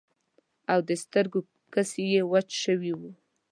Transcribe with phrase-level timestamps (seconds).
[0.71, 1.39] او د سترګو
[1.73, 3.11] کسی مې وچ شوي وو.